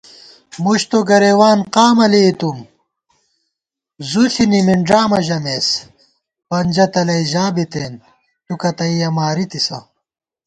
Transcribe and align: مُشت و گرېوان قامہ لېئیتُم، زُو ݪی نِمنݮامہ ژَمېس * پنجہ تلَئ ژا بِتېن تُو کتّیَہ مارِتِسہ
مُشت 0.63 0.91
و 0.97 0.99
گرېوان 1.09 1.59
قامہ 1.73 2.05
لېئیتُم، 2.11 2.57
زُو 4.09 4.23
ݪی 4.33 4.45
نِمنݮامہ 4.51 5.19
ژَمېس 5.27 5.67
* 6.07 6.47
پنجہ 6.47 6.85
تلَئ 6.93 7.21
ژا 7.31 7.45
بِتېن 7.55 7.93
تُو 8.45 8.53
کتّیَہ 8.61 9.09
مارِتِسہ 9.15 9.79